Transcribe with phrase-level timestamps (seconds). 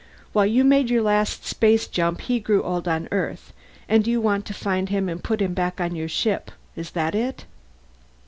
[0.33, 3.53] While you made your last space jump he grew old on Earth.
[3.87, 7.13] And you want to find him and put him back on your ship, is that
[7.13, 7.45] it?"